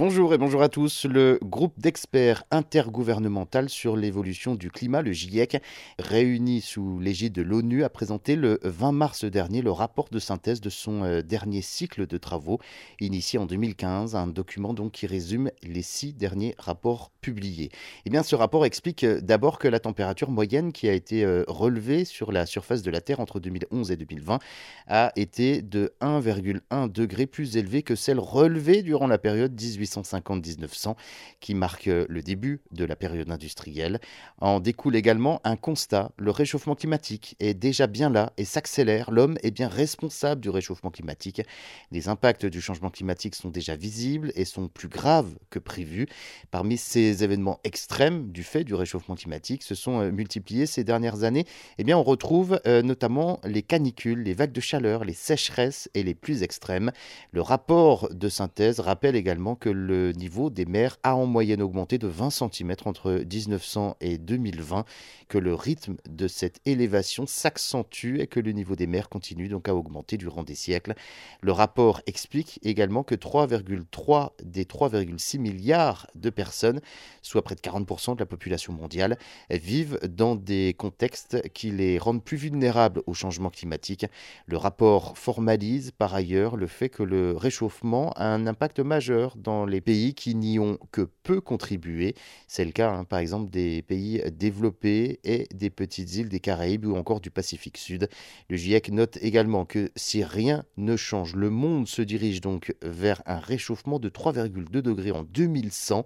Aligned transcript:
Bonjour 0.00 0.32
et 0.32 0.38
bonjour 0.38 0.62
à 0.62 0.70
tous. 0.70 1.04
Le 1.04 1.38
groupe 1.42 1.78
d'experts 1.78 2.44
intergouvernemental 2.50 3.68
sur 3.68 3.98
l'évolution 3.98 4.54
du 4.54 4.70
climat, 4.70 5.02
le 5.02 5.12
GIEC, 5.12 5.62
réuni 5.98 6.62
sous 6.62 6.98
l'égide 6.98 7.34
de 7.34 7.42
l'ONU, 7.42 7.84
a 7.84 7.90
présenté 7.90 8.34
le 8.34 8.60
20 8.62 8.92
mars 8.92 9.26
dernier 9.26 9.60
le 9.60 9.70
rapport 9.70 10.08
de 10.10 10.18
synthèse 10.18 10.62
de 10.62 10.70
son 10.70 11.04
euh, 11.04 11.20
dernier 11.20 11.60
cycle 11.60 12.06
de 12.06 12.16
travaux, 12.16 12.60
initié 12.98 13.38
en 13.38 13.44
2015, 13.44 14.16
un 14.16 14.26
document 14.26 14.72
donc 14.72 14.92
qui 14.92 15.06
résume 15.06 15.50
les 15.62 15.82
six 15.82 16.14
derniers 16.14 16.54
rapports 16.56 17.10
publiés. 17.20 17.68
Eh 18.06 18.10
bien, 18.10 18.22
ce 18.22 18.34
rapport 18.34 18.64
explique 18.64 19.04
euh, 19.04 19.20
d'abord 19.20 19.58
que 19.58 19.68
la 19.68 19.80
température 19.80 20.30
moyenne 20.30 20.72
qui 20.72 20.88
a 20.88 20.94
été 20.94 21.26
euh, 21.26 21.44
relevée 21.46 22.06
sur 22.06 22.32
la 22.32 22.46
surface 22.46 22.80
de 22.80 22.90
la 22.90 23.02
Terre 23.02 23.20
entre 23.20 23.38
2011 23.38 23.90
et 23.90 23.96
2020 23.96 24.38
a 24.86 25.12
été 25.16 25.60
de 25.60 25.92
1,1 26.00 26.90
degré 26.90 27.26
plus 27.26 27.58
élevée 27.58 27.82
que 27.82 27.94
celle 27.94 28.18
relevée 28.18 28.82
durant 28.82 29.06
la 29.06 29.18
période 29.18 29.54
18 29.54 29.89
1850-1900, 29.90 30.94
qui 31.40 31.54
marque 31.54 31.88
euh, 31.88 32.06
le 32.08 32.22
début 32.22 32.60
de 32.72 32.84
la 32.84 32.96
période 32.96 33.30
industrielle. 33.30 34.00
En 34.38 34.60
découle 34.60 34.96
également 34.96 35.40
un 35.44 35.56
constat, 35.56 36.12
le 36.16 36.30
réchauffement 36.30 36.74
climatique 36.74 37.36
est 37.40 37.54
déjà 37.54 37.86
bien 37.86 38.10
là 38.10 38.32
et 38.36 38.44
s'accélère. 38.44 39.10
L'homme 39.10 39.36
est 39.42 39.50
bien 39.50 39.68
responsable 39.68 40.40
du 40.40 40.50
réchauffement 40.50 40.90
climatique. 40.90 41.42
Les 41.90 42.08
impacts 42.08 42.46
du 42.46 42.60
changement 42.60 42.90
climatique 42.90 43.34
sont 43.34 43.50
déjà 43.50 43.76
visibles 43.76 44.32
et 44.34 44.44
sont 44.44 44.68
plus 44.68 44.88
graves 44.88 45.34
que 45.50 45.58
prévu. 45.58 46.06
Parmi 46.50 46.76
ces 46.76 47.24
événements 47.24 47.60
extrêmes 47.64 48.30
du 48.30 48.42
fait 48.42 48.64
du 48.64 48.74
réchauffement 48.74 49.14
climatique 49.14 49.62
se 49.62 49.74
sont 49.74 50.00
euh, 50.00 50.10
multipliés 50.10 50.66
ces 50.66 50.84
dernières 50.84 51.24
années. 51.24 51.44
Eh 51.78 51.84
bien, 51.84 51.96
on 51.96 52.02
retrouve 52.02 52.60
euh, 52.66 52.82
notamment 52.82 53.40
les 53.44 53.62
canicules, 53.62 54.22
les 54.22 54.34
vagues 54.34 54.52
de 54.52 54.60
chaleur, 54.60 55.04
les 55.04 55.12
sécheresses 55.14 55.90
et 55.94 56.02
les 56.02 56.14
plus 56.14 56.42
extrêmes. 56.42 56.92
Le 57.32 57.42
rapport 57.42 58.08
de 58.12 58.28
synthèse 58.28 58.80
rappelle 58.80 59.16
également 59.16 59.54
que 59.54 59.68
le 59.80 60.12
niveau 60.12 60.50
des 60.50 60.66
mers 60.66 60.98
a 61.02 61.16
en 61.16 61.26
moyenne 61.26 61.62
augmenté 61.62 61.98
de 61.98 62.06
20 62.06 62.30
cm 62.30 62.74
entre 62.84 63.24
1900 63.30 63.96
et 64.00 64.18
2020, 64.18 64.84
que 65.28 65.38
le 65.38 65.54
rythme 65.54 65.96
de 66.08 66.28
cette 66.28 66.60
élévation 66.66 67.26
s'accentue 67.26 68.18
et 68.20 68.26
que 68.26 68.40
le 68.40 68.52
niveau 68.52 68.76
des 68.76 68.86
mers 68.86 69.08
continue 69.08 69.48
donc 69.48 69.68
à 69.68 69.74
augmenter 69.74 70.16
durant 70.16 70.42
des 70.42 70.54
siècles. 70.54 70.94
Le 71.40 71.52
rapport 71.52 72.02
explique 72.06 72.58
également 72.62 73.02
que 73.02 73.14
3,3 73.14 74.30
des 74.44 74.64
3,6 74.64 75.38
milliards 75.38 76.06
de 76.14 76.30
personnes, 76.30 76.80
soit 77.22 77.42
près 77.42 77.54
de 77.54 77.60
40% 77.60 78.14
de 78.14 78.20
la 78.20 78.26
population 78.26 78.72
mondiale, 78.72 79.18
vivent 79.50 79.98
dans 80.08 80.36
des 80.36 80.74
contextes 80.76 81.48
qui 81.52 81.70
les 81.70 81.98
rendent 81.98 82.24
plus 82.24 82.36
vulnérables 82.36 83.02
au 83.06 83.14
changement 83.14 83.50
climatique. 83.50 84.06
Le 84.46 84.56
rapport 84.56 85.16
formalise 85.16 85.92
par 85.92 86.14
ailleurs 86.14 86.56
le 86.56 86.66
fait 86.66 86.88
que 86.88 87.02
le 87.02 87.36
réchauffement 87.36 88.12
a 88.12 88.26
un 88.26 88.46
impact 88.46 88.80
majeur 88.80 89.36
dans 89.36 89.59
les 89.66 89.80
pays 89.80 90.14
qui 90.14 90.34
n'y 90.34 90.58
ont 90.58 90.78
que 90.92 91.02
peu 91.22 91.40
contribué. 91.40 92.14
C'est 92.46 92.64
le 92.64 92.72
cas, 92.72 92.90
hein, 92.90 93.04
par 93.04 93.18
exemple, 93.18 93.50
des 93.50 93.82
pays 93.82 94.22
développés 94.32 95.20
et 95.24 95.46
des 95.54 95.70
petites 95.70 96.14
îles 96.14 96.28
des 96.28 96.40
Caraïbes 96.40 96.86
ou 96.86 96.96
encore 96.96 97.20
du 97.20 97.30
Pacifique 97.30 97.78
Sud. 97.78 98.08
Le 98.48 98.56
GIEC 98.56 98.90
note 98.90 99.18
également 99.22 99.64
que 99.64 99.90
si 99.96 100.24
rien 100.24 100.64
ne 100.76 100.96
change, 100.96 101.34
le 101.34 101.50
monde 101.50 101.86
se 101.88 102.02
dirige 102.02 102.40
donc 102.40 102.74
vers 102.82 103.22
un 103.26 103.38
réchauffement 103.38 103.98
de 103.98 104.08
3,2 104.08 104.80
degrés 104.82 105.12
en 105.12 105.22
2100. 105.22 106.04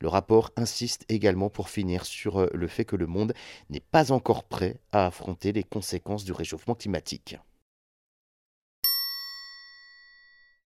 Le 0.00 0.08
rapport 0.08 0.50
insiste 0.56 1.04
également 1.08 1.50
pour 1.50 1.68
finir 1.68 2.04
sur 2.04 2.40
euh, 2.40 2.48
le 2.52 2.66
fait 2.66 2.84
que 2.84 2.96
le 2.96 3.06
monde 3.06 3.34
n'est 3.70 3.80
pas 3.80 4.12
encore 4.12 4.44
prêt 4.44 4.76
à 4.92 5.06
affronter 5.06 5.52
les 5.52 5.64
conséquences 5.64 6.24
du 6.24 6.32
réchauffement 6.32 6.74
climatique. 6.74 7.36